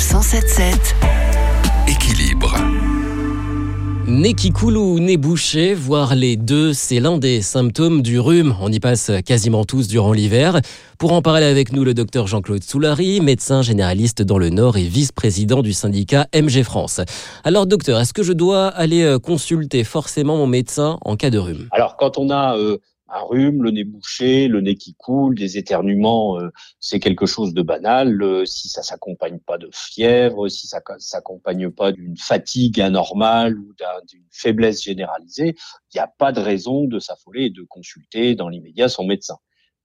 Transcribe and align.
Sanef 0.00 0.24
177. 0.24 0.96
Équilibre. 1.86 2.54
Nez 4.06 4.34
qui 4.34 4.50
coule 4.50 4.76
ou 4.76 4.98
nez 4.98 5.16
bouché, 5.16 5.74
voire 5.74 6.14
les 6.14 6.36
deux, 6.36 6.72
c'est 6.72 7.00
l'un 7.00 7.18
des 7.18 7.42
symptômes 7.42 8.00
du 8.02 8.18
rhume. 8.18 8.56
On 8.60 8.72
y 8.72 8.80
passe 8.80 9.10
quasiment 9.24 9.64
tous 9.64 9.88
durant 9.88 10.12
l'hiver. 10.12 10.60
Pour 10.98 11.12
en 11.12 11.22
parler 11.22 11.44
avec 11.44 11.72
nous, 11.72 11.84
le 11.84 11.94
docteur 11.94 12.26
Jean-Claude 12.26 12.64
Soulary, 12.64 13.20
médecin 13.20 13.62
généraliste 13.62 14.22
dans 14.22 14.38
le 14.38 14.48
Nord 14.48 14.78
et 14.78 14.84
vice-président 14.84 15.62
du 15.62 15.72
syndicat 15.72 16.26
MG 16.34 16.62
France. 16.62 17.00
Alors 17.44 17.66
docteur, 17.66 18.00
est-ce 18.00 18.14
que 18.14 18.22
je 18.22 18.32
dois 18.32 18.68
aller 18.68 19.02
euh, 19.02 19.18
consulter 19.18 19.84
forcément 19.84 20.36
mon 20.36 20.46
médecin 20.46 20.98
en 21.04 21.16
cas 21.16 21.30
de 21.30 21.38
rhume? 21.38 21.68
Alors 21.72 21.96
quand 21.96 22.16
on 22.18 22.30
a 22.30 22.56
euh, 22.56 22.78
un 23.12 23.22
rhume, 23.22 23.62
le 23.62 23.70
nez 23.70 23.84
bouché, 23.84 24.48
le 24.48 24.60
nez 24.60 24.76
qui 24.76 24.94
coule, 24.94 25.34
des 25.34 25.58
éternuements, 25.58 26.38
euh, 26.38 26.50
c'est 26.78 27.00
quelque 27.00 27.26
chose 27.26 27.54
de 27.54 27.62
banal. 27.62 28.22
Euh, 28.22 28.44
si 28.44 28.68
ça 28.68 28.82
s'accompagne 28.82 29.38
pas 29.38 29.58
de 29.58 29.68
fièvre, 29.72 30.48
si 30.48 30.66
ça 30.66 30.80
s'accompagne 30.98 31.70
pas 31.70 31.92
d'une 31.92 32.16
fatigue 32.16 32.80
anormale 32.80 33.58
ou 33.58 33.74
d'une 34.08 34.26
faiblesse 34.30 34.82
généralisée, 34.82 35.56
il 35.92 35.96
n'y 35.96 36.00
a 36.00 36.06
pas 36.06 36.32
de 36.32 36.40
raison 36.40 36.84
de 36.84 36.98
s'affoler 36.98 37.46
et 37.46 37.50
de 37.50 37.62
consulter 37.62 38.34
dans 38.34 38.48
l'immédiat 38.48 38.88
son 38.88 39.04
médecin. 39.04 39.36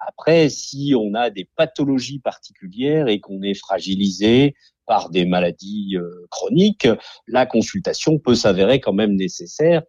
Après, 0.00 0.48
si 0.50 0.94
on 0.98 1.14
a 1.14 1.30
des 1.30 1.48
pathologies 1.56 2.18
particulières 2.18 3.08
et 3.08 3.20
qu'on 3.20 3.42
est 3.42 3.54
fragilisé 3.54 4.54
par 4.86 5.08
des 5.08 5.24
maladies 5.24 5.96
euh, 5.96 6.26
chroniques, 6.30 6.88
la 7.26 7.46
consultation 7.46 8.18
peut 8.18 8.34
s'avérer 8.34 8.80
quand 8.80 8.92
même 8.92 9.14
nécessaire 9.14 9.82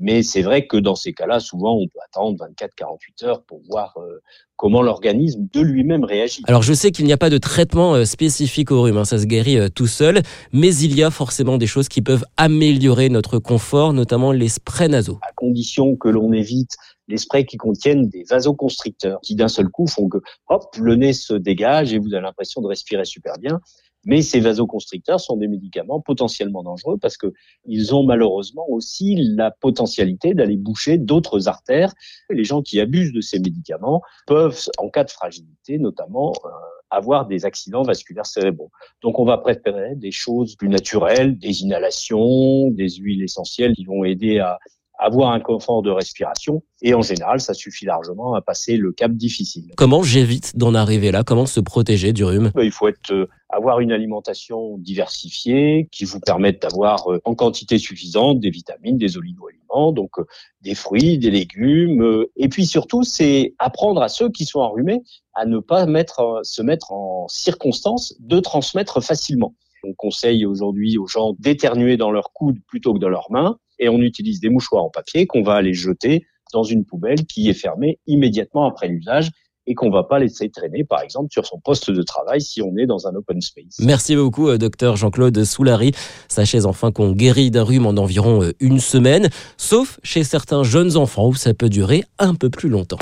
mais 0.00 0.22
c'est 0.22 0.42
vrai 0.42 0.66
que 0.66 0.78
dans 0.78 0.94
ces 0.94 1.12
cas-là, 1.12 1.40
souvent, 1.40 1.76
on 1.76 1.86
peut 1.86 2.00
attendre 2.04 2.38
24-48 2.58 3.26
heures 3.26 3.42
pour 3.44 3.60
voir 3.68 3.94
euh, 3.98 4.20
comment 4.56 4.80
l'organisme 4.80 5.46
de 5.52 5.60
lui-même 5.60 6.04
réagit. 6.04 6.42
Alors 6.48 6.62
je 6.62 6.72
sais 6.72 6.90
qu'il 6.90 7.04
n'y 7.04 7.12
a 7.12 7.18
pas 7.18 7.28
de 7.28 7.36
traitement 7.36 7.94
euh, 7.94 8.04
spécifique 8.06 8.70
au 8.70 8.82
rhume, 8.82 8.96
hein, 8.96 9.04
ça 9.04 9.18
se 9.18 9.26
guérit 9.26 9.58
euh, 9.58 9.68
tout 9.68 9.86
seul, 9.86 10.22
mais 10.52 10.74
il 10.74 10.96
y 10.96 11.02
a 11.02 11.10
forcément 11.10 11.58
des 11.58 11.66
choses 11.66 11.88
qui 11.88 12.00
peuvent 12.00 12.24
améliorer 12.38 13.10
notre 13.10 13.38
confort, 13.38 13.92
notamment 13.92 14.32
les 14.32 14.48
sprays 14.48 14.88
nasaux. 14.88 15.18
À 15.22 15.32
condition 15.34 15.96
que 15.96 16.08
l'on 16.08 16.32
évite 16.32 16.72
les 17.08 17.18
sprays 17.18 17.44
qui 17.44 17.58
contiennent 17.58 18.08
des 18.08 18.24
vasoconstricteurs, 18.24 19.20
qui 19.20 19.34
d'un 19.34 19.48
seul 19.48 19.68
coup 19.68 19.86
font 19.86 20.08
que 20.08 20.18
hop, 20.48 20.64
le 20.78 20.94
nez 20.94 21.12
se 21.12 21.34
dégage 21.34 21.92
et 21.92 21.98
vous 21.98 22.14
avez 22.14 22.22
l'impression 22.22 22.62
de 22.62 22.68
respirer 22.68 23.04
super 23.04 23.34
bien. 23.38 23.60
Mais 24.04 24.22
ces 24.22 24.40
vasoconstricteurs 24.40 25.20
sont 25.20 25.36
des 25.36 25.48
médicaments 25.48 26.00
potentiellement 26.00 26.62
dangereux 26.62 26.96
parce 26.98 27.16
que 27.16 27.32
ils 27.66 27.94
ont 27.94 28.04
malheureusement 28.04 28.64
aussi 28.68 29.16
la 29.16 29.50
potentialité 29.50 30.34
d'aller 30.34 30.56
boucher 30.56 30.98
d'autres 30.98 31.48
artères. 31.48 31.92
Les 32.30 32.44
gens 32.44 32.62
qui 32.62 32.80
abusent 32.80 33.12
de 33.12 33.20
ces 33.20 33.38
médicaments 33.38 34.02
peuvent, 34.26 34.68
en 34.78 34.88
cas 34.88 35.04
de 35.04 35.10
fragilité 35.10 35.78
notamment, 35.78 36.32
euh, 36.44 36.48
avoir 36.90 37.26
des 37.26 37.44
accidents 37.44 37.82
vasculaires 37.82 38.26
cérébraux. 38.26 38.70
Donc 39.02 39.18
on 39.18 39.24
va 39.24 39.38
préférer 39.38 39.94
des 39.94 40.10
choses 40.10 40.56
plus 40.56 40.68
naturelles, 40.68 41.38
des 41.38 41.62
inhalations, 41.62 42.70
des 42.70 42.88
huiles 42.88 43.22
essentielles 43.22 43.74
qui 43.74 43.84
vont 43.84 44.04
aider 44.04 44.38
à 44.38 44.58
avoir 45.00 45.32
un 45.32 45.40
confort 45.40 45.82
de 45.82 45.90
respiration. 45.90 46.62
Et 46.82 46.94
en 46.94 47.02
général, 47.02 47.40
ça 47.40 47.54
suffit 47.54 47.86
largement 47.86 48.34
à 48.34 48.42
passer 48.42 48.76
le 48.76 48.92
cap 48.92 49.12
difficile. 49.12 49.72
Comment 49.76 50.02
j'évite 50.02 50.56
d'en 50.56 50.74
arriver 50.74 51.10
là? 51.10 51.24
Comment 51.24 51.46
se 51.46 51.60
protéger 51.60 52.12
du 52.12 52.24
rhume? 52.24 52.52
Il 52.60 52.70
faut 52.70 52.88
être, 52.88 53.12
euh, 53.12 53.26
avoir 53.52 53.80
une 53.80 53.92
alimentation 53.92 54.78
diversifiée 54.78 55.88
qui 55.90 56.04
vous 56.04 56.20
permette 56.20 56.62
d'avoir 56.62 57.10
euh, 57.12 57.20
en 57.24 57.34
quantité 57.34 57.78
suffisante 57.78 58.40
des 58.40 58.50
vitamines, 58.50 58.96
des 58.96 59.16
oligo-aliments, 59.16 59.92
donc 59.92 60.18
euh, 60.18 60.24
des 60.62 60.74
fruits, 60.74 61.18
des 61.18 61.30
légumes. 61.30 62.24
Et 62.36 62.48
puis 62.48 62.66
surtout, 62.66 63.02
c'est 63.02 63.54
apprendre 63.58 64.02
à 64.02 64.08
ceux 64.08 64.30
qui 64.30 64.44
sont 64.44 64.60
enrhumés 64.60 65.02
à 65.34 65.46
ne 65.46 65.58
pas 65.58 65.86
mettre, 65.86 66.40
se 66.42 66.62
mettre 66.62 66.92
en 66.92 67.28
circonstance 67.28 68.14
de 68.20 68.40
transmettre 68.40 69.02
facilement. 69.02 69.54
On 69.82 69.94
conseille 69.94 70.44
aujourd'hui 70.44 70.98
aux 70.98 71.06
gens 71.06 71.34
d'éternuer 71.38 71.96
dans 71.96 72.10
leur 72.10 72.32
coude 72.32 72.58
plutôt 72.66 72.92
que 72.92 72.98
dans 72.98 73.08
leurs 73.08 73.30
mains 73.30 73.56
et 73.78 73.88
on 73.88 73.98
utilise 73.98 74.40
des 74.40 74.50
mouchoirs 74.50 74.84
en 74.84 74.90
papier 74.90 75.26
qu'on 75.26 75.42
va 75.42 75.54
aller 75.54 75.72
jeter 75.72 76.26
dans 76.52 76.64
une 76.64 76.84
poubelle 76.84 77.26
qui 77.26 77.48
est 77.48 77.54
fermée 77.54 77.98
immédiatement 78.06 78.66
après 78.66 78.88
l'usage 78.88 79.30
et 79.70 79.74
qu'on 79.74 79.90
va 79.90 80.02
pas 80.02 80.18
laisser 80.18 80.50
traîner, 80.50 80.82
par 80.82 81.00
exemple, 81.00 81.28
sur 81.30 81.46
son 81.46 81.60
poste 81.60 81.92
de 81.92 82.02
travail 82.02 82.40
si 82.40 82.60
on 82.60 82.76
est 82.76 82.86
dans 82.86 83.06
un 83.06 83.14
open 83.14 83.40
space. 83.40 83.78
Merci 83.78 84.16
beaucoup, 84.16 84.48
euh, 84.48 84.58
docteur 84.58 84.96
Jean-Claude 84.96 85.44
Soulary. 85.44 85.92
Sachez 86.28 86.66
enfin 86.66 86.90
qu'on 86.90 87.12
guérit 87.12 87.52
d'un 87.52 87.62
rhume 87.62 87.86
en 87.86 87.90
environ 87.90 88.42
euh, 88.42 88.52
une 88.58 88.80
semaine, 88.80 89.28
sauf 89.56 90.00
chez 90.02 90.24
certains 90.24 90.64
jeunes 90.64 90.96
enfants 90.96 91.28
où 91.28 91.34
ça 91.34 91.54
peut 91.54 91.68
durer 91.68 92.02
un 92.18 92.34
peu 92.34 92.50
plus 92.50 92.68
longtemps. 92.68 92.98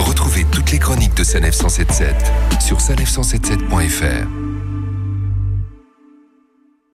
Retrouvez 0.00 0.44
toutes 0.50 0.72
les 0.72 0.80
chroniques 0.80 1.16
de 1.16 1.22
Sanef 1.22 1.54
177 1.54 2.16
sur 2.60 2.78
sanef177.fr. 2.78 4.51